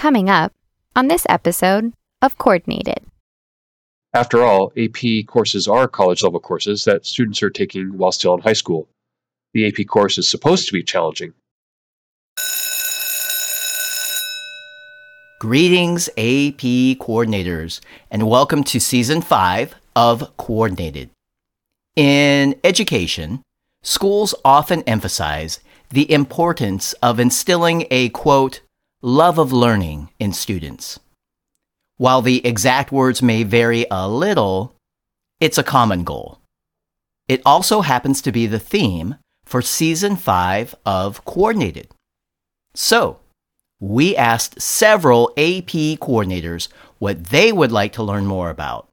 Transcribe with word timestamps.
Coming 0.00 0.30
up 0.30 0.54
on 0.96 1.08
this 1.08 1.26
episode 1.28 1.92
of 2.22 2.38
Coordinated. 2.38 3.04
After 4.14 4.42
all, 4.42 4.72
AP 4.74 5.26
courses 5.26 5.68
are 5.68 5.86
college 5.86 6.22
level 6.22 6.40
courses 6.40 6.84
that 6.84 7.04
students 7.04 7.42
are 7.42 7.50
taking 7.50 7.98
while 7.98 8.10
still 8.10 8.32
in 8.32 8.40
high 8.40 8.54
school. 8.54 8.88
The 9.52 9.66
AP 9.66 9.86
course 9.88 10.16
is 10.16 10.26
supposed 10.26 10.66
to 10.68 10.72
be 10.72 10.82
challenging. 10.82 11.34
Greetings, 15.38 16.08
AP 16.16 16.96
coordinators, 16.96 17.80
and 18.10 18.26
welcome 18.26 18.64
to 18.64 18.80
season 18.80 19.20
five 19.20 19.74
of 19.94 20.34
Coordinated. 20.38 21.10
In 21.94 22.58
education, 22.64 23.42
schools 23.82 24.34
often 24.46 24.82
emphasize 24.84 25.60
the 25.90 26.10
importance 26.10 26.94
of 27.02 27.20
instilling 27.20 27.86
a 27.90 28.08
quote, 28.08 28.62
love 29.02 29.38
of 29.38 29.50
learning 29.50 30.10
in 30.18 30.30
students. 30.30 31.00
While 31.96 32.20
the 32.20 32.46
exact 32.46 32.92
words 32.92 33.22
may 33.22 33.44
vary 33.44 33.86
a 33.90 34.06
little, 34.06 34.74
it's 35.40 35.56
a 35.56 35.62
common 35.62 36.04
goal. 36.04 36.38
It 37.26 37.40
also 37.46 37.80
happens 37.80 38.20
to 38.22 38.32
be 38.32 38.46
the 38.46 38.58
theme 38.58 39.16
for 39.46 39.62
season 39.62 40.16
five 40.16 40.74
of 40.84 41.24
Coordinated. 41.24 41.88
So, 42.74 43.20
we 43.80 44.14
asked 44.16 44.60
several 44.60 45.30
AP 45.38 45.96
coordinators 45.98 46.68
what 46.98 47.24
they 47.24 47.52
would 47.52 47.72
like 47.72 47.94
to 47.94 48.02
learn 48.02 48.26
more 48.26 48.50
about. 48.50 48.88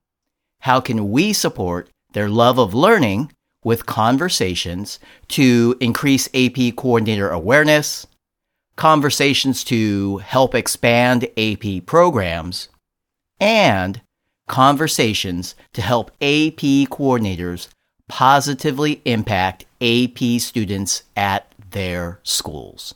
How 0.61 0.79
can 0.79 1.11
we 1.11 1.33
support 1.33 1.89
their 2.13 2.29
love 2.29 2.57
of 2.57 2.73
learning 2.73 3.33
with 3.61 3.85
conversations 3.85 4.99
to 5.29 5.75
increase 5.81 6.29
AP 6.33 6.77
coordinator 6.77 7.29
awareness, 7.29 8.07
conversations 8.77 9.63
to 9.65 10.17
help 10.19 10.55
expand 10.55 11.27
AP 11.35 11.85
programs, 11.85 12.69
and 13.39 14.01
conversations 14.47 15.55
to 15.73 15.81
help 15.81 16.11
AP 16.21 16.87
coordinators 16.89 17.67
positively 18.07 19.01
impact 19.03 19.65
AP 19.81 20.39
students 20.39 21.03
at 21.17 21.51
their 21.71 22.19
schools. 22.23 22.95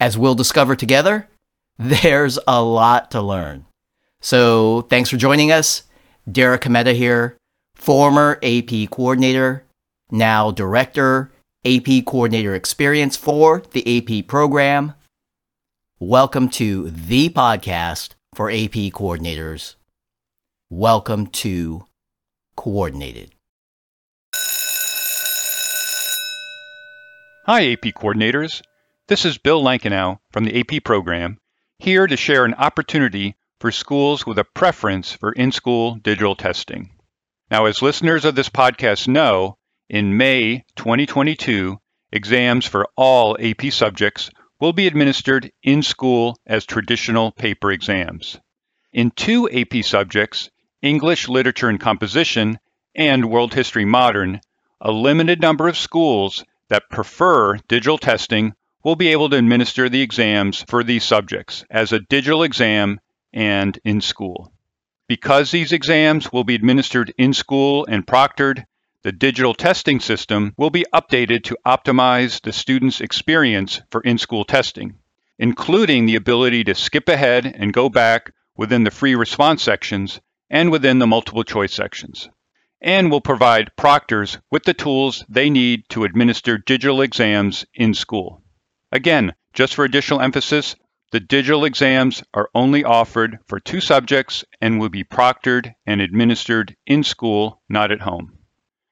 As 0.00 0.16
we'll 0.16 0.34
discover 0.34 0.74
together, 0.74 1.28
there's 1.78 2.38
a 2.46 2.62
lot 2.62 3.10
to 3.10 3.20
learn. 3.20 3.66
So 4.20 4.82
thanks 4.82 5.10
for 5.10 5.16
joining 5.16 5.52
us. 5.52 5.82
Derek 6.30 6.62
Kometa 6.62 6.94
here, 6.94 7.36
former 7.74 8.38
AP 8.42 8.90
coordinator, 8.90 9.64
now 10.10 10.50
director, 10.50 11.30
AP 11.64 12.04
coordinator 12.06 12.54
experience 12.54 13.16
for 13.16 13.64
the 13.72 13.98
AP 13.98 14.28
program. 14.28 14.94
Welcome 15.98 16.50
to 16.50 16.88
the 16.90 17.30
podcast 17.30 18.10
for 18.32 18.48
AP 18.48 18.94
coordinators. 18.94 19.74
Welcome 20.70 21.26
to 21.26 21.84
Coordinated. 22.56 23.32
Hi, 27.46 27.72
AP 27.72 27.92
coordinators. 27.96 28.62
This 29.08 29.24
is 29.24 29.38
Bill 29.38 29.60
Lankenow 29.60 30.20
from 30.30 30.44
the 30.44 30.60
AP 30.60 30.84
program, 30.84 31.38
here 31.80 32.06
to 32.06 32.16
share 32.16 32.44
an 32.44 32.54
opportunity 32.54 33.34
for 33.58 33.72
schools 33.72 34.24
with 34.24 34.38
a 34.38 34.44
preference 34.44 35.12
for 35.12 35.32
in 35.32 35.50
school 35.50 35.96
digital 35.96 36.36
testing. 36.36 36.92
Now, 37.50 37.64
as 37.64 37.82
listeners 37.82 38.24
of 38.24 38.36
this 38.36 38.48
podcast 38.48 39.08
know, 39.08 39.57
in 39.88 40.16
May 40.16 40.64
2022, 40.76 41.78
exams 42.12 42.66
for 42.66 42.86
all 42.96 43.36
AP 43.40 43.72
subjects 43.72 44.30
will 44.60 44.72
be 44.72 44.86
administered 44.86 45.50
in 45.62 45.82
school 45.82 46.38
as 46.46 46.66
traditional 46.66 47.32
paper 47.32 47.70
exams. 47.70 48.38
In 48.92 49.10
two 49.10 49.48
AP 49.50 49.84
subjects, 49.84 50.50
English, 50.82 51.28
Literature 51.28 51.68
and 51.68 51.80
Composition, 51.80 52.58
and 52.94 53.30
World 53.30 53.54
History 53.54 53.84
Modern, 53.84 54.40
a 54.80 54.90
limited 54.90 55.40
number 55.40 55.68
of 55.68 55.76
schools 55.76 56.44
that 56.68 56.90
prefer 56.90 57.56
digital 57.68 57.98
testing 57.98 58.54
will 58.84 58.96
be 58.96 59.08
able 59.08 59.30
to 59.30 59.36
administer 59.36 59.88
the 59.88 60.02
exams 60.02 60.64
for 60.68 60.84
these 60.84 61.04
subjects 61.04 61.64
as 61.70 61.92
a 61.92 62.00
digital 62.00 62.42
exam 62.42 63.00
and 63.32 63.78
in 63.84 64.00
school. 64.00 64.52
Because 65.08 65.50
these 65.50 65.72
exams 65.72 66.32
will 66.32 66.44
be 66.44 66.54
administered 66.54 67.12
in 67.16 67.32
school 67.32 67.86
and 67.86 68.06
proctored, 68.06 68.64
the 69.04 69.12
digital 69.12 69.54
testing 69.54 70.00
system 70.00 70.52
will 70.56 70.70
be 70.70 70.84
updated 70.92 71.44
to 71.44 71.56
optimize 71.64 72.40
the 72.42 72.52
student's 72.52 73.00
experience 73.00 73.80
for 73.90 74.00
in 74.00 74.18
school 74.18 74.44
testing, 74.44 74.96
including 75.38 76.06
the 76.06 76.16
ability 76.16 76.64
to 76.64 76.74
skip 76.74 77.08
ahead 77.08 77.46
and 77.46 77.72
go 77.72 77.88
back 77.88 78.32
within 78.56 78.82
the 78.82 78.90
free 78.90 79.14
response 79.14 79.62
sections 79.62 80.20
and 80.50 80.72
within 80.72 80.98
the 80.98 81.06
multiple 81.06 81.44
choice 81.44 81.72
sections, 81.72 82.28
and 82.80 83.10
will 83.10 83.20
provide 83.20 83.70
proctors 83.76 84.38
with 84.50 84.64
the 84.64 84.74
tools 84.74 85.24
they 85.28 85.48
need 85.48 85.88
to 85.88 86.04
administer 86.04 86.58
digital 86.58 87.00
exams 87.00 87.64
in 87.74 87.94
school. 87.94 88.42
Again, 88.90 89.34
just 89.52 89.74
for 89.74 89.84
additional 89.84 90.20
emphasis, 90.20 90.74
the 91.12 91.20
digital 91.20 91.64
exams 91.64 92.22
are 92.34 92.50
only 92.54 92.84
offered 92.84 93.38
for 93.46 93.60
two 93.60 93.80
subjects 93.80 94.44
and 94.60 94.80
will 94.80 94.88
be 94.88 95.04
proctored 95.04 95.72
and 95.86 96.00
administered 96.00 96.76
in 96.86 97.04
school, 97.04 97.62
not 97.68 97.92
at 97.92 98.00
home. 98.00 98.37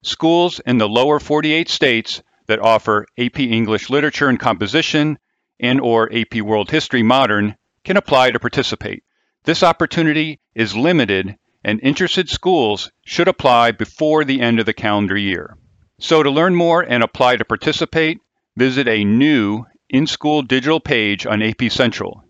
Schools 0.06 0.60
in 0.60 0.78
the 0.78 0.88
lower 0.88 1.18
48 1.18 1.68
states 1.68 2.22
that 2.46 2.60
offer 2.60 3.06
AP 3.18 3.40
English 3.40 3.90
Literature 3.90 4.28
and 4.28 4.38
Composition 4.38 5.18
and 5.58 5.80
or 5.80 6.08
AP 6.14 6.36
World 6.42 6.70
History 6.70 7.02
Modern 7.02 7.56
can 7.82 7.96
apply 7.96 8.30
to 8.30 8.38
participate. 8.38 9.02
This 9.42 9.64
opportunity 9.64 10.38
is 10.54 10.76
limited 10.76 11.34
and 11.64 11.80
interested 11.82 12.30
schools 12.30 12.92
should 13.04 13.26
apply 13.26 13.72
before 13.72 14.24
the 14.24 14.40
end 14.40 14.60
of 14.60 14.66
the 14.66 14.72
calendar 14.72 15.16
year. 15.16 15.58
So 15.98 16.22
to 16.22 16.30
learn 16.30 16.54
more 16.54 16.82
and 16.82 17.02
apply 17.02 17.38
to 17.38 17.44
participate, 17.44 18.20
visit 18.56 18.86
a 18.86 19.02
new 19.02 19.64
in-school 19.90 20.42
digital 20.42 20.78
page 20.78 21.26
on 21.26 21.42
AP 21.42 21.68
Central, 21.70 22.22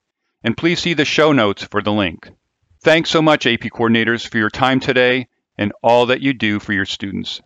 and 0.42 0.56
please 0.56 0.80
see 0.80 0.94
the 0.94 1.04
show 1.04 1.30
notes 1.30 1.62
for 1.64 1.82
the 1.82 1.92
link. 1.92 2.30
Thanks 2.80 3.10
so 3.10 3.20
much, 3.20 3.46
AP 3.46 3.60
coordinators, 3.60 4.26
for 4.26 4.38
your 4.38 4.48
time 4.48 4.80
today 4.80 5.28
and 5.58 5.74
all 5.82 6.06
that 6.06 6.22
you 6.22 6.32
do 6.32 6.58
for 6.58 6.72
your 6.72 6.86
students. 6.86 7.42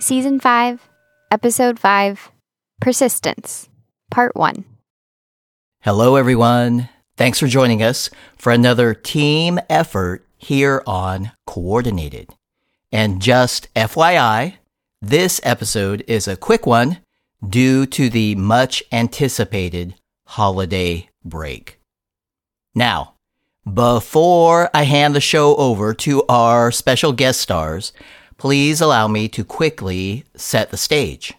Season 0.00 0.40
5, 0.40 0.88
Episode 1.30 1.78
5 1.78 2.30
Persistence, 2.80 3.68
Part 4.10 4.36
1. 4.36 4.64
Hello, 5.80 6.16
everyone. 6.16 6.88
Thanks 7.16 7.40
for 7.40 7.48
joining 7.48 7.82
us 7.82 8.08
for 8.36 8.52
another 8.52 8.94
team 8.94 9.58
effort 9.68 10.24
here 10.36 10.82
on 10.86 11.32
Coordinated. 11.46 12.30
And 12.92 13.20
just 13.20 13.72
FYI, 13.74 14.54
this 15.02 15.40
episode 15.42 16.04
is 16.06 16.28
a 16.28 16.36
quick 16.36 16.64
one 16.64 16.98
due 17.46 17.84
to 17.86 18.08
the 18.08 18.34
much 18.36 18.82
anticipated 18.92 19.94
holiday 20.26 21.08
break. 21.24 21.80
Now, 22.74 23.14
before 23.74 24.70
I 24.74 24.84
hand 24.84 25.14
the 25.14 25.20
show 25.20 25.56
over 25.56 25.94
to 25.94 26.24
our 26.28 26.70
special 26.70 27.12
guest 27.12 27.40
stars, 27.40 27.92
please 28.36 28.80
allow 28.80 29.08
me 29.08 29.28
to 29.28 29.44
quickly 29.44 30.24
set 30.36 30.70
the 30.70 30.76
stage. 30.76 31.34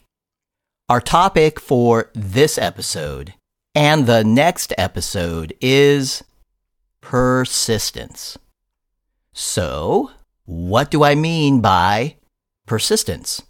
Our 0.90 1.02
topic 1.02 1.60
for 1.60 2.12
this 2.14 2.58
episode 2.58 3.34
and 3.76 4.08
the 4.08 4.24
next 4.24 4.74
episode 4.78 5.54
is 5.62 6.24
persistence. 7.02 8.38
So, 9.34 10.12
what 10.46 10.92
do 10.92 11.04
I 11.04 11.16
mean 11.16 11.62
by 11.62 12.16
persistence? 12.66 13.42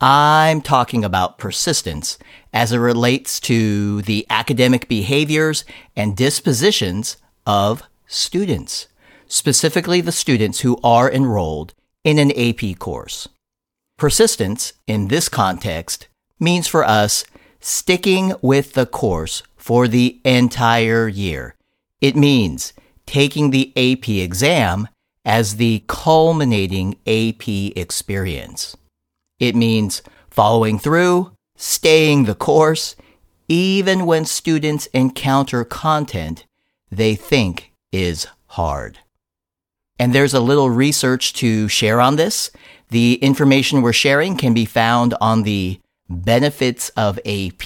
I'm 0.00 0.60
talking 0.60 1.04
about 1.04 1.38
persistence 1.38 2.18
as 2.52 2.72
it 2.72 2.78
relates 2.78 3.40
to 3.40 4.02
the 4.02 4.26
academic 4.30 4.88
behaviors 4.88 5.64
and 5.96 6.16
dispositions 6.16 7.16
of 7.46 7.82
students, 8.06 8.88
specifically 9.26 10.00
the 10.00 10.12
students 10.12 10.60
who 10.60 10.78
are 10.82 11.10
enrolled 11.10 11.74
in 12.04 12.18
an 12.18 12.30
AP 12.32 12.78
course. 12.78 13.28
Persistence 13.96 14.72
in 14.86 15.08
this 15.08 15.28
context 15.28 16.08
means 16.40 16.66
for 16.66 16.84
us 16.84 17.24
sticking 17.60 18.34
with 18.42 18.74
the 18.74 18.86
course 18.86 19.42
for 19.56 19.88
the 19.88 20.20
entire 20.24 21.08
year. 21.08 21.54
It 22.00 22.16
means 22.16 22.72
taking 23.06 23.50
the 23.50 23.72
AP 23.76 24.08
exam 24.08 24.88
as 25.24 25.56
the 25.56 25.84
culminating 25.86 26.96
AP 27.06 27.48
experience. 27.76 28.76
It 29.38 29.56
means 29.56 30.02
following 30.30 30.78
through, 30.78 31.32
staying 31.56 32.24
the 32.24 32.34
course, 32.34 32.96
even 33.48 34.04
when 34.06 34.24
students 34.24 34.86
encounter 34.86 35.64
content 35.64 36.44
they 36.96 37.14
think 37.14 37.72
is 37.92 38.26
hard. 38.46 38.98
And 39.98 40.12
there's 40.12 40.34
a 40.34 40.40
little 40.40 40.70
research 40.70 41.32
to 41.34 41.68
share 41.68 42.00
on 42.00 42.16
this. 42.16 42.50
The 42.88 43.14
information 43.16 43.82
we're 43.82 43.92
sharing 43.92 44.36
can 44.36 44.54
be 44.54 44.64
found 44.64 45.14
on 45.20 45.42
the 45.42 45.80
Benefits 46.08 46.90
of 46.90 47.18
AP 47.20 47.64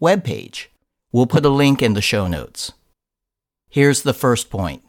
webpage. 0.00 0.66
We'll 1.10 1.26
put 1.26 1.46
a 1.46 1.48
link 1.48 1.82
in 1.82 1.94
the 1.94 2.02
show 2.02 2.26
notes. 2.26 2.72
Here's 3.70 4.02
the 4.02 4.12
first 4.12 4.50
point. 4.50 4.82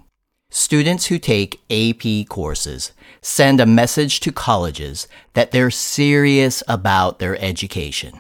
Students 0.50 1.06
who 1.06 1.18
take 1.18 1.62
AP 1.70 2.28
courses 2.28 2.92
send 3.22 3.62
a 3.62 3.66
message 3.66 4.20
to 4.22 4.32
colleges 4.32 5.08
that 5.34 5.52
they're 5.52 5.72
serious 5.72 6.62
about 6.68 7.20
their 7.20 7.42
education. 7.42 8.20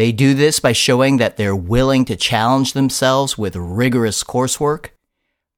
They 0.00 0.12
do 0.12 0.32
this 0.32 0.60
by 0.60 0.72
showing 0.72 1.18
that 1.18 1.36
they're 1.36 1.54
willing 1.54 2.06
to 2.06 2.16
challenge 2.16 2.72
themselves 2.72 3.36
with 3.36 3.54
rigorous 3.54 4.24
coursework. 4.24 4.86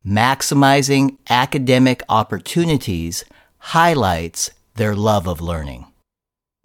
Maximizing 0.04 1.16
academic 1.30 2.02
opportunities 2.08 3.24
highlights 3.58 4.50
their 4.74 4.96
love 4.96 5.28
of 5.28 5.40
learning. 5.40 5.86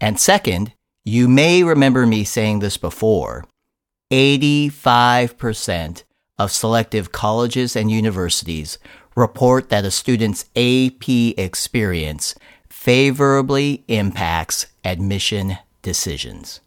And 0.00 0.18
second, 0.18 0.72
you 1.04 1.28
may 1.28 1.62
remember 1.62 2.04
me 2.04 2.24
saying 2.24 2.58
this 2.58 2.76
before 2.76 3.44
85% 4.10 6.02
of 6.36 6.50
selective 6.50 7.12
colleges 7.12 7.76
and 7.76 7.92
universities 7.92 8.78
report 9.14 9.68
that 9.68 9.84
a 9.84 9.92
student's 9.92 10.46
AP 10.56 11.08
experience 11.38 12.34
favorably 12.68 13.84
impacts 13.86 14.66
admission 14.84 15.58
decisions. 15.82 16.60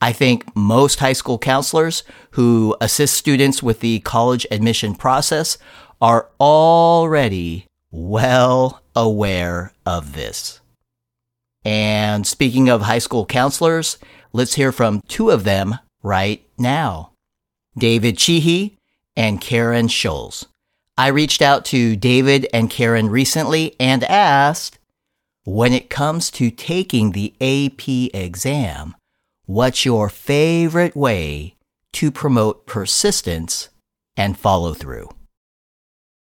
I 0.00 0.12
think 0.12 0.56
most 0.56 1.00
high 1.00 1.12
school 1.12 1.38
counselors 1.38 2.02
who 2.32 2.76
assist 2.80 3.14
students 3.14 3.62
with 3.62 3.80
the 3.80 4.00
college 4.00 4.46
admission 4.50 4.94
process 4.94 5.58
are 6.00 6.28
already 6.40 7.66
well 7.90 8.82
aware 8.96 9.72
of 9.84 10.14
this. 10.14 10.60
And 11.64 12.26
speaking 12.26 12.70
of 12.70 12.82
high 12.82 12.98
school 12.98 13.26
counselors, 13.26 13.98
let's 14.32 14.54
hear 14.54 14.72
from 14.72 15.02
two 15.08 15.30
of 15.30 15.44
them 15.44 15.78
right 16.02 16.42
now. 16.56 17.12
David 17.76 18.16
Cheehee 18.16 18.76
and 19.14 19.40
Karen 19.40 19.88
Scholes. 19.88 20.46
I 20.96 21.08
reached 21.08 21.42
out 21.42 21.64
to 21.66 21.96
David 21.96 22.46
and 22.52 22.70
Karen 22.70 23.10
recently 23.10 23.76
and 23.78 24.04
asked, 24.04 24.78
when 25.44 25.72
it 25.72 25.90
comes 25.90 26.30
to 26.32 26.50
taking 26.50 27.12
the 27.12 27.34
AP 27.40 28.14
exam, 28.14 28.94
what's 29.50 29.84
your 29.84 30.08
favorite 30.08 30.94
way 30.94 31.56
to 31.92 32.10
promote 32.10 32.66
persistence 32.66 33.68
and 34.16 34.38
follow 34.38 34.74
through? 34.74 35.08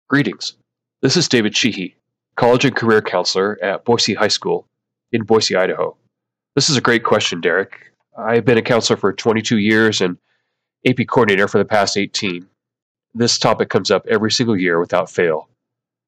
Greetings. 0.08 0.54
This 1.02 1.16
is 1.16 1.28
David 1.28 1.52
Cheehee, 1.52 1.94
college 2.36 2.64
and 2.64 2.76
career 2.76 3.02
counselor 3.02 3.58
at 3.62 3.84
Boise 3.84 4.14
High 4.14 4.28
School 4.28 4.68
in 5.10 5.24
Boise, 5.24 5.56
Idaho. 5.56 5.96
This 6.54 6.70
is 6.70 6.76
a 6.76 6.80
great 6.80 7.02
question, 7.02 7.40
Derek. 7.40 7.92
I've 8.16 8.44
been 8.44 8.58
a 8.58 8.62
counselor 8.62 8.96
for 8.96 9.12
22 9.12 9.58
years 9.58 10.00
and 10.00 10.16
AP 10.86 11.06
coordinator 11.08 11.48
for 11.48 11.58
the 11.58 11.64
past 11.64 11.96
18 11.96 12.46
this 13.16 13.38
topic 13.38 13.70
comes 13.70 13.90
up 13.90 14.06
every 14.06 14.30
single 14.30 14.58
year 14.58 14.78
without 14.78 15.10
fail. 15.10 15.48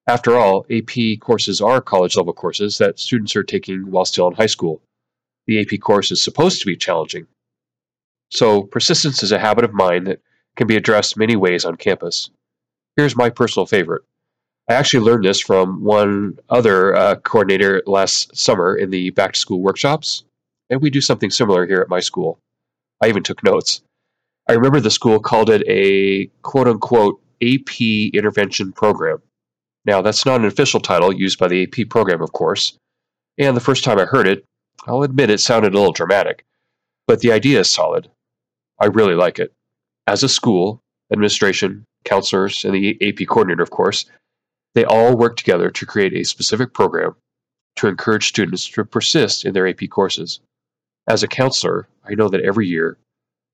After 0.07 0.37
all, 0.37 0.67
AP 0.71 1.21
courses 1.21 1.61
are 1.61 1.81
college 1.81 2.17
level 2.17 2.35
courses 2.35 2.77
that 2.79 2.99
students 2.99 3.35
are 3.35 3.43
taking 3.43 3.91
while 3.91 4.05
still 4.05 4.29
in 4.29 4.35
high 4.35 4.47
school. 4.47 4.83
The 5.49 5.61
AP 5.61 5.81
course 5.81 6.13
is 6.13 6.23
supposed 6.23 6.61
to 6.61 6.67
be 6.67 6.77
challenging. 6.77 7.27
So, 8.31 8.65
persistence 8.65 9.23
is 9.23 9.33
a 9.33 9.39
habit 9.39 9.65
of 9.65 9.73
mind 9.73 10.07
that 10.07 10.21
can 10.57 10.67
be 10.67 10.77
addressed 10.77 11.17
many 11.17 11.37
ways 11.37 11.65
on 11.65 11.77
campus. 11.77 12.29
Here's 12.97 13.17
my 13.17 13.31
personal 13.31 13.65
favorite. 13.65 14.03
I 14.69 14.75
actually 14.75 15.07
learned 15.07 15.25
this 15.25 15.41
from 15.41 15.83
one 15.83 16.39
other 16.51 16.95
uh, 16.95 17.17
coordinator 17.17 17.83
last 17.87 18.37
summer 18.37 18.77
in 18.77 18.91
the 18.91 19.09
back 19.11 19.33
to 19.33 19.41
school 19.41 19.63
workshops, 19.63 20.25
and 20.69 20.83
we 20.83 20.91
do 20.91 21.01
something 21.01 21.31
similar 21.31 21.67
here 21.67 21.81
at 21.81 21.89
my 21.89 22.01
school. 22.01 22.39
I 23.03 23.09
even 23.09 23.23
took 23.23 23.43
notes. 23.43 23.81
I 24.47 24.53
remember 24.53 24.81
the 24.81 24.91
school 24.91 25.19
called 25.19 25.49
it 25.49 25.63
a 25.67 26.27
quote 26.43 26.69
unquote 26.69 27.23
AP 27.43 27.81
intervention 27.81 28.73
program. 28.73 29.23
Now, 29.87 30.03
that's 30.03 30.27
not 30.27 30.41
an 30.41 30.47
official 30.47 30.81
title 30.81 31.11
used 31.11 31.39
by 31.39 31.49
the 31.49 31.63
AP 31.63 31.89
program, 31.89 32.21
of 32.21 32.33
course. 32.33 32.77
And 33.39 33.57
the 33.57 33.61
first 33.61 33.85
time 33.85 33.99
I 33.99 34.05
heard 34.05 34.27
it, 34.27 34.45
I'll 34.87 35.03
admit 35.03 35.31
it 35.31 35.41
sounded 35.41 35.75
a 35.75 35.79
little 35.79 35.93
dramatic, 35.93 36.45
but 37.07 37.21
the 37.21 37.33
idea 37.33 37.61
is 37.61 37.71
solid. 37.71 38.11
I 38.79 38.87
really 38.87 39.15
like 39.15 39.39
it. 39.39 39.53
As 40.07 40.23
a 40.23 40.29
school, 40.29 40.81
administration, 41.13 41.85
counselors, 42.05 42.65
and 42.65 42.75
the 42.75 42.97
AP 43.07 43.27
coordinator, 43.29 43.63
of 43.63 43.71
course, 43.71 44.07
they 44.75 44.85
all 44.85 45.17
work 45.17 45.37
together 45.37 45.71
to 45.71 45.87
create 45.87 46.15
a 46.15 46.25
specific 46.25 46.73
program 46.73 47.17
to 47.77 47.89
encourage 47.89 48.29
students 48.29 48.69
to 48.69 48.85
persist 48.85 49.45
in 49.45 49.53
their 49.53 49.67
AP 49.67 49.89
courses. 49.91 50.41
As 51.09 51.23
a 51.23 51.29
counselor, 51.29 51.89
I 52.05 52.15
know 52.15 52.29
that 52.29 52.43
every 52.43 52.67
year 52.67 52.99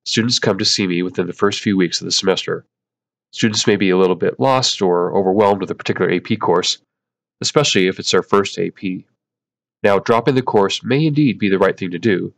Students 0.06 0.38
come 0.38 0.59
to 0.59 0.67
see 0.67 0.87
me 0.87 1.03
within 1.03 1.26
the 1.26 1.32
first 1.32 1.61
few 1.61 1.79
weeks 1.79 2.00
of 2.00 2.05
the 2.05 2.12
semester. 2.12 2.67
Students 3.32 3.67
may 3.67 3.76
be 3.76 3.88
a 3.88 3.97
little 3.97 4.17
bit 4.17 4.38
lost 4.38 4.82
or 4.82 5.17
overwhelmed 5.17 5.62
with 5.62 5.71
a 5.71 5.75
particular 5.75 6.12
AP 6.12 6.38
course, 6.41 6.79
especially 7.41 7.87
if 7.87 7.99
it's 7.99 8.11
their 8.11 8.23
first 8.23 8.59
AP. 8.59 9.05
Now, 9.85 9.99
dropping 9.99 10.35
the 10.35 10.41
course 10.43 10.83
may 10.83 11.05
indeed 11.05 11.39
be 11.39 11.51
the 11.51 11.59
right 11.59 11.77
thing 11.77 11.91
to 11.91 11.99
do, 11.99 12.33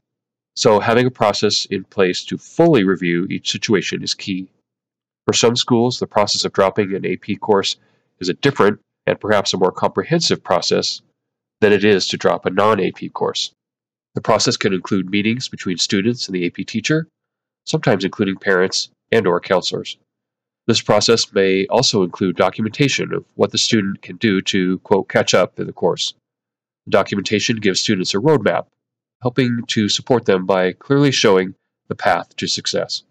so 0.56 0.80
having 0.80 1.06
a 1.06 1.12
process 1.12 1.64
in 1.66 1.84
place 1.84 2.24
to 2.24 2.38
fully 2.38 2.82
review 2.82 3.28
each 3.30 3.52
situation 3.52 4.02
is 4.02 4.14
key. 4.14 4.48
For 5.26 5.32
some 5.32 5.54
schools, 5.54 6.00
the 6.00 6.08
process 6.08 6.44
of 6.44 6.52
dropping 6.52 6.92
an 6.92 7.06
AP 7.06 7.38
course 7.40 7.76
is 8.18 8.28
a 8.28 8.34
different 8.34 8.80
and 9.06 9.20
perhaps 9.20 9.54
a 9.54 9.58
more 9.58 9.70
comprehensive 9.70 10.42
process 10.42 11.02
than 11.60 11.72
it 11.72 11.84
is 11.84 12.08
to 12.08 12.16
drop 12.16 12.46
a 12.46 12.50
non 12.50 12.80
AP 12.80 13.12
course. 13.12 13.52
The 14.16 14.20
process 14.20 14.56
can 14.56 14.72
include 14.72 15.08
meetings 15.08 15.48
between 15.48 15.78
students 15.78 16.26
and 16.26 16.34
the 16.34 16.46
AP 16.46 16.66
teacher, 16.66 17.06
sometimes 17.64 18.04
including 18.04 18.38
parents 18.38 18.88
and 19.12 19.24
or 19.24 19.38
counselors. 19.38 19.96
This 20.66 20.82
process 20.82 21.32
may 21.32 21.66
also 21.66 22.02
include 22.02 22.34
documentation 22.34 23.14
of 23.14 23.24
what 23.36 23.52
the 23.52 23.58
student 23.58 24.02
can 24.02 24.16
do 24.16 24.42
to, 24.42 24.80
quote, 24.80 25.08
catch 25.08 25.32
up 25.32 25.60
in 25.60 25.68
the 25.68 25.72
course. 25.72 26.12
The 26.86 26.92
documentation 26.92 27.56
gives 27.56 27.80
students 27.80 28.14
a 28.14 28.18
roadmap, 28.18 28.66
helping 29.20 29.64
to 29.68 29.88
support 29.88 30.24
them 30.24 30.46
by 30.46 30.72
clearly 30.72 31.10
showing 31.10 31.54
the 31.88 31.94
path 31.94 32.34
to 32.36 32.46
success. 32.46 33.02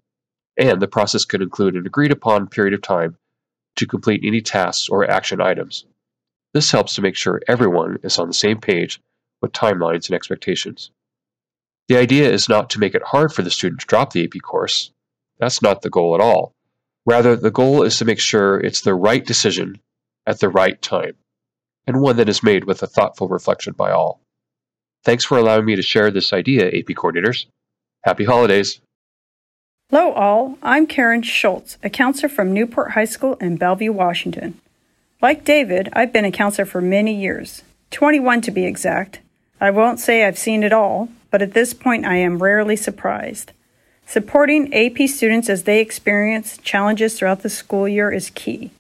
And 0.57 0.81
the 0.81 0.87
process 0.87 1.25
could 1.25 1.41
include 1.41 1.75
an 1.75 1.85
agreed 1.85 2.11
upon 2.11 2.47
period 2.47 2.73
of 2.73 2.81
time 2.81 3.17
to 3.75 3.85
complete 3.85 4.21
any 4.23 4.41
tasks 4.41 4.87
or 4.87 5.09
action 5.09 5.41
items. 5.41 5.85
This 6.53 6.71
helps 6.71 6.95
to 6.95 7.01
make 7.01 7.17
sure 7.17 7.41
everyone 7.47 7.99
is 8.03 8.17
on 8.17 8.27
the 8.27 8.33
same 8.33 8.61
page 8.61 9.01
with 9.41 9.51
timelines 9.51 10.07
and 10.07 10.15
expectations. 10.15 10.91
The 11.89 11.97
idea 11.97 12.31
is 12.31 12.47
not 12.47 12.69
to 12.71 12.79
make 12.79 12.95
it 12.95 13.03
hard 13.03 13.33
for 13.33 13.41
the 13.41 13.51
student 13.51 13.81
to 13.81 13.87
drop 13.87 14.13
the 14.13 14.23
AP 14.23 14.41
course. 14.41 14.91
That's 15.37 15.61
not 15.61 15.81
the 15.81 15.89
goal 15.89 16.15
at 16.15 16.21
all. 16.21 16.55
Rather, 17.05 17.35
the 17.35 17.51
goal 17.51 17.83
is 17.83 17.97
to 17.97 18.05
make 18.05 18.19
sure 18.19 18.57
it's 18.57 18.81
the 18.81 18.95
right 18.95 19.23
decision 19.25 19.79
at 20.25 20.39
the 20.39 20.49
right 20.49 20.81
time, 20.81 21.15
and 21.87 22.01
one 22.01 22.17
that 22.17 22.29
is 22.29 22.43
made 22.43 22.65
with 22.65 22.83
a 22.83 22.87
thoughtful 22.87 23.27
reflection 23.27 23.73
by 23.73 23.91
all. 23.91 24.19
Thanks 25.03 25.23
for 25.23 25.37
allowing 25.37 25.65
me 25.65 25.75
to 25.75 25.81
share 25.81 26.11
this 26.11 26.33
idea, 26.33 26.67
AP 26.67 26.95
coordinators. 26.95 27.45
Happy 28.03 28.23
holidays. 28.23 28.81
Hello, 29.91 30.13
all. 30.13 30.57
I'm 30.63 30.87
Karen 30.87 31.21
Schultz, 31.21 31.77
a 31.83 31.89
counselor 31.91 32.29
from 32.29 32.53
Newport 32.53 32.91
High 32.91 33.05
School 33.05 33.35
in 33.35 33.57
Bellevue, 33.57 33.91
Washington. 33.91 34.59
Like 35.21 35.45
David, 35.45 35.89
I've 35.93 36.11
been 36.11 36.25
a 36.25 36.31
counselor 36.31 36.65
for 36.65 36.81
many 36.81 37.13
years 37.15 37.61
21 37.91 38.41
to 38.41 38.51
be 38.51 38.65
exact. 38.65 39.19
I 39.61 39.71
won't 39.71 39.99
say 39.99 40.25
I've 40.25 40.37
seen 40.37 40.63
it 40.63 40.73
all, 40.73 41.09
but 41.29 41.41
at 41.41 41.53
this 41.53 41.73
point 41.73 42.05
I 42.05 42.15
am 42.15 42.41
rarely 42.41 42.75
surprised. 42.75 43.51
Supporting 44.07 44.73
AP 44.73 45.07
students 45.07 45.49
as 45.49 45.63
they 45.63 45.79
experience 45.79 46.57
challenges 46.57 47.17
throughout 47.17 47.41
the 47.41 47.49
school 47.49 47.87
year 47.87 48.11
is 48.11 48.29
key. 48.31 48.71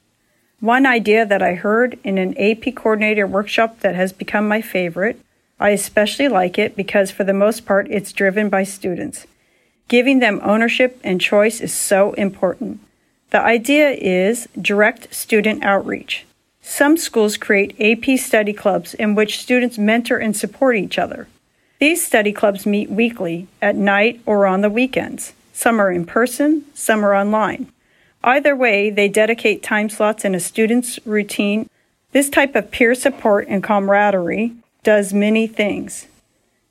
One 0.59 0.85
idea 0.85 1.25
that 1.25 1.41
I 1.41 1.53
heard 1.53 1.99
in 2.03 2.17
an 2.17 2.37
AP 2.37 2.75
coordinator 2.75 3.27
workshop 3.27 3.81
that 3.81 3.95
has 3.95 4.13
become 4.13 4.47
my 4.47 4.61
favorite, 4.61 5.19
I 5.59 5.69
especially 5.69 6.27
like 6.27 6.57
it 6.57 6.75
because 6.75 7.11
for 7.11 7.23
the 7.23 7.33
most 7.33 7.65
part 7.65 7.87
it's 7.89 8.13
driven 8.13 8.49
by 8.49 8.63
students. 8.63 9.27
Giving 9.87 10.19
them 10.19 10.41
ownership 10.43 10.99
and 11.03 11.21
choice 11.21 11.61
is 11.61 11.73
so 11.73 12.13
important. 12.13 12.79
The 13.29 13.41
idea 13.41 13.91
is 13.91 14.47
direct 14.59 15.13
student 15.13 15.63
outreach. 15.63 16.25
Some 16.61 16.97
schools 16.97 17.37
create 17.37 17.79
AP 17.79 18.17
study 18.17 18.53
clubs 18.53 18.93
in 18.95 19.13
which 19.13 19.39
students 19.39 19.77
mentor 19.77 20.17
and 20.17 20.35
support 20.35 20.77
each 20.77 20.97
other. 20.97 21.27
These 21.79 22.05
study 22.05 22.31
clubs 22.31 22.65
meet 22.65 22.89
weekly, 22.89 23.47
at 23.61 23.75
night, 23.75 24.21
or 24.25 24.47
on 24.47 24.61
the 24.61 24.69
weekends. 24.69 25.33
Some 25.53 25.79
are 25.79 25.91
in 25.91 26.05
person, 26.05 26.65
some 26.73 27.05
are 27.05 27.13
online. 27.13 27.71
Either 28.25 28.55
way, 28.55 28.89
they 28.89 29.07
dedicate 29.07 29.63
time 29.63 29.87
slots 29.89 30.25
in 30.25 30.35
a 30.35 30.39
student's 30.39 30.99
routine. 31.05 31.69
This 32.11 32.29
type 32.29 32.55
of 32.55 32.71
peer 32.71 32.95
support 32.95 33.47
and 33.47 33.63
camaraderie 33.63 34.53
does 34.83 35.13
many 35.13 35.47
things. 35.47 36.07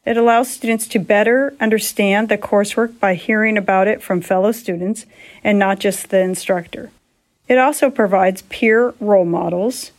It 0.04 0.18
allows 0.18 0.50
students 0.50 0.86
to 0.88 0.98
better 0.98 1.54
understand 1.60 2.28
the 2.28 2.36
coursework 2.36 3.00
by 3.00 3.14
hearing 3.14 3.56
about 3.56 3.88
it 3.88 4.02
from 4.02 4.20
fellow 4.20 4.52
students 4.52 5.06
and 5.42 5.58
not 5.58 5.78
just 5.78 6.10
the 6.10 6.20
instructor. 6.20 6.90
It 7.48 7.56
also 7.56 7.88
provides 7.88 8.42
peer 8.42 8.92
role 9.00 9.24
models 9.24 9.92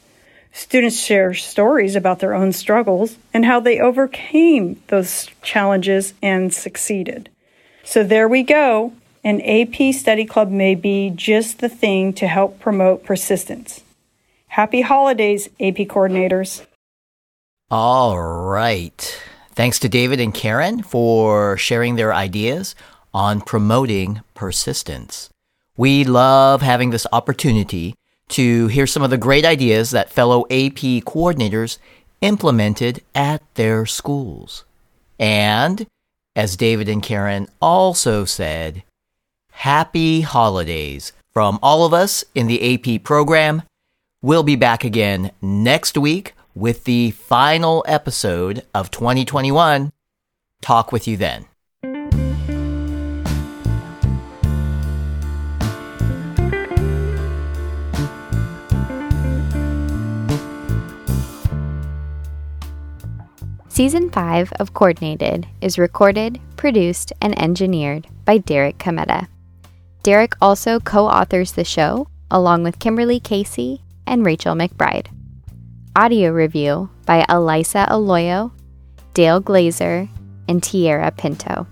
Students 0.55 0.97
share 0.97 1.33
stories 1.33 1.97
about 1.97 2.19
their 2.19 2.33
own 2.33 2.53
struggles 2.53 3.17
and 3.33 3.43
how 3.43 3.59
they 3.59 3.77
overcame 3.77 4.81
those 4.87 5.27
challenges 5.41 6.13
and 6.21 6.53
succeeded. 6.53 7.27
So 7.83 8.05
there 8.05 8.29
we 8.29 8.41
go 8.41 8.93
An 9.25 9.41
AP 9.41 9.91
study 9.95 10.23
club 10.23 10.51
may 10.51 10.75
be 10.75 11.09
just 11.09 11.57
the 11.57 11.67
thing 11.67 12.13
to 12.13 12.27
help 12.27 12.59
promote 12.59 13.03
persistence. 13.03 13.81
Happy 14.49 14.81
holidays, 14.81 15.47
AP 15.59 15.87
coordinators. 15.89 16.63
All 17.71 18.21
right. 18.21 19.19
Thanks 19.53 19.79
to 19.79 19.89
David 19.89 20.19
and 20.19 20.31
Karen 20.31 20.83
for 20.83 21.57
sharing 21.57 21.95
their 21.95 22.13
ideas 22.13 22.75
on 23.15 23.41
promoting 23.41 24.21
persistence. 24.35 25.31
We 25.75 26.03
love 26.03 26.61
having 26.61 26.91
this 26.91 27.07
opportunity 27.11 27.95
to 28.29 28.67
hear 28.67 28.85
some 28.85 29.01
of 29.01 29.09
the 29.09 29.17
great 29.17 29.43
ideas 29.43 29.89
that 29.89 30.11
fellow 30.11 30.41
AP 30.51 31.01
coordinators 31.03 31.79
implemented 32.21 33.01
at 33.15 33.41
their 33.55 33.87
schools. 33.87 34.65
And, 35.17 35.87
as 36.35 36.55
David 36.55 36.87
and 36.87 37.01
Karen 37.01 37.47
also 37.59 38.23
said, 38.23 38.83
happy 39.55 40.21
holidays 40.21 41.13
from 41.33 41.57
all 41.63 41.85
of 41.85 41.93
us 41.93 42.23
in 42.35 42.47
the 42.47 42.75
AP 42.75 43.03
program. 43.03 43.63
We'll 44.21 44.43
be 44.43 44.55
back 44.55 44.83
again 44.83 45.31
next 45.41 45.97
week 45.97 46.33
with 46.53 46.83
the 46.83 47.11
final 47.11 47.83
episode 47.87 48.63
of 48.73 48.91
2021. 48.91 49.91
Talk 50.61 50.91
with 50.91 51.07
you 51.07 51.17
then. 51.17 51.45
Season 63.69 64.09
5 64.09 64.53
of 64.53 64.73
Coordinated 64.73 65.47
is 65.59 65.77
recorded, 65.77 66.39
produced, 66.55 67.11
and 67.21 67.37
engineered 67.37 68.07
by 68.23 68.37
Derek 68.37 68.77
Cometa. 68.77 69.27
Derek 70.05 70.35
also 70.39 70.79
co 70.79 71.07
authors 71.07 71.53
the 71.53 71.63
show 71.63 72.07
along 72.29 72.61
with 72.61 72.77
Kimberly 72.77 73.19
Casey 73.19 73.81
and 74.05 74.23
Rachel 74.23 74.53
McBride. 74.53 75.07
Audio 75.95 76.29
review 76.29 76.91
by 77.07 77.25
Elisa 77.27 77.87
Aloyo, 77.89 78.51
Dale 79.15 79.41
Glazer, 79.41 80.07
and 80.47 80.61
Tierra 80.61 81.09
Pinto. 81.09 81.65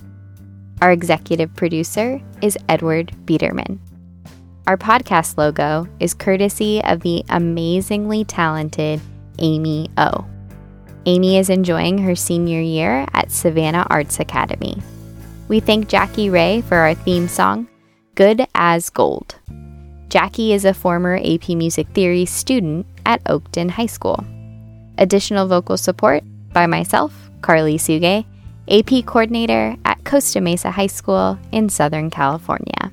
Our 0.82 0.92
executive 0.92 1.54
producer 1.56 2.20
is 2.42 2.58
Edward 2.68 3.14
Biederman. 3.28 3.80
Our 4.66 4.78
podcast 4.78 5.38
logo 5.38 5.88
is 6.00 6.16
courtesy 6.16 6.84
of 6.86 7.02
the 7.02 7.24
amazingly 7.30 8.24
talented 8.24 9.00
Amy 9.38 9.92
O. 9.98 10.26
Amy 11.06 11.38
is 11.38 11.52
enjoying 11.52 12.00
her 12.00 12.16
senior 12.16 12.62
year 12.62 13.06
at 13.14 13.30
Savannah 13.30 13.86
Arts 13.92 14.20
Academy. 14.20 14.82
We 15.50 15.60
thank 15.60 15.88
Jackie 15.88 16.32
Ray 16.32 16.62
for 16.62 16.78
our 16.78 16.96
theme 16.96 17.28
song, 17.28 17.68
Good 18.16 18.46
as 18.54 18.90
Gold. 18.90 19.36
Jackie 20.10 20.54
is 20.54 20.66
a 20.66 20.74
former 20.74 21.18
AP 21.18 21.50
Music 21.50 21.88
Theory 21.90 22.26
student 22.26 22.86
at 23.06 23.24
Oakton 23.24 23.72
High 23.72 23.88
School. 23.88 24.24
Additional 24.98 25.48
vocal 25.48 25.78
support 25.78 26.24
by 26.54 26.68
myself, 26.68 27.14
Carly 27.42 27.78
Suge, 27.78 28.26
AP 28.70 29.06
coordinator 29.06 29.76
at 29.86 30.04
Costa 30.06 30.42
Mesa 30.42 30.70
High 30.70 30.88
School 30.88 31.40
in 31.52 31.70
Southern 31.70 32.10
California. 32.10 32.92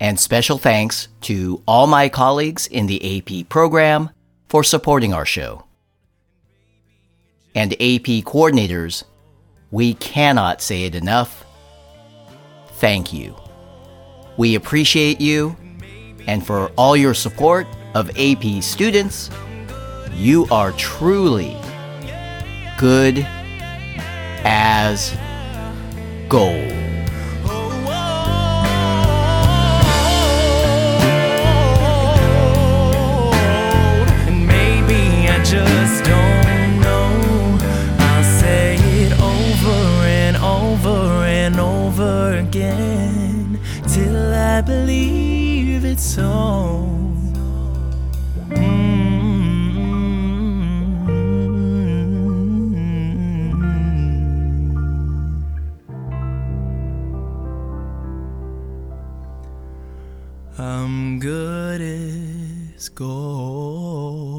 And 0.00 0.18
special 0.18 0.58
thanks 0.58 1.08
to 1.22 1.62
all 1.66 1.86
my 1.86 2.08
colleagues 2.08 2.66
in 2.66 2.86
the 2.86 3.18
AP 3.18 3.48
program 3.48 4.10
for 4.48 4.64
supporting 4.64 5.12
our 5.12 5.26
show 5.26 5.64
and 7.58 7.72
AP 7.74 8.22
coordinators, 8.24 9.02
we 9.72 9.94
cannot 9.94 10.62
say 10.62 10.84
it 10.84 10.94
enough. 10.94 11.44
Thank 12.74 13.12
you. 13.12 13.34
We 14.38 14.54
appreciate 14.54 15.20
you, 15.20 15.56
and 16.28 16.46
for 16.46 16.70
all 16.76 16.96
your 16.96 17.12
support 17.12 17.66
of 17.94 18.08
AP 18.16 18.62
students, 18.62 19.30
you 20.14 20.46
are 20.52 20.70
truly 20.72 21.56
good 22.78 23.26
as 24.44 25.12
gold. 26.28 26.77
I'm 60.60 61.20
good 61.20 61.80
as 61.80 62.88
gold. 62.88 64.37